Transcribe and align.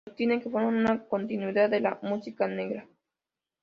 Sostiene 0.07 0.41
que 0.41 0.49
forman 0.49 0.73
una 0.77 1.05
continuidad 1.05 1.69
de 1.69 1.79
la 1.79 1.99
música 2.01 2.47
negra. 2.47 2.87